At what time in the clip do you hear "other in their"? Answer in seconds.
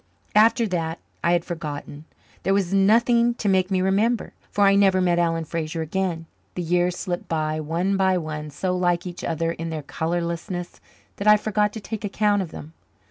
9.23-9.83